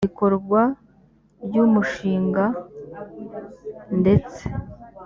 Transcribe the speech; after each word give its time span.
bikorwa 0.07 0.61
ry 1.45 1.55
umushinga 1.65 2.43
ndetse 3.99 4.43